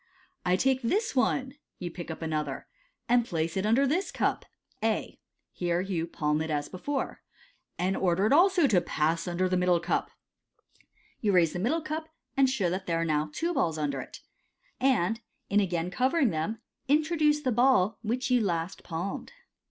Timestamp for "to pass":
8.65-9.25